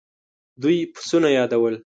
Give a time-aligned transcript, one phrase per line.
[0.61, 1.75] دوی پسونه يادول.